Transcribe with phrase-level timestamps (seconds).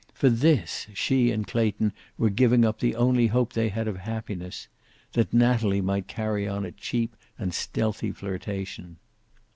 [0.15, 4.67] For this she and Clayton were giving up the only hope they had of happiness
[5.13, 8.97] that Natalie might carry on a cheap and stealthy flirtation.